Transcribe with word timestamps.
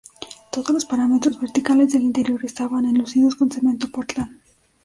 Todos 0.51 0.71
los 0.71 0.85
paramentos 0.85 1.39
verticales 1.39 1.93
del 1.93 2.01
interior 2.01 2.43
estaban 2.43 2.85
enlucidos 2.85 3.35
con 3.35 3.51
cemento 3.51 3.87
Pórtland. 3.91 4.41